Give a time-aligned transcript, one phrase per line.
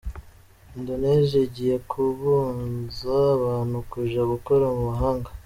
[0.77, 5.29] Indonesia igiye kubuza abantu kuja gukora mu mahanga.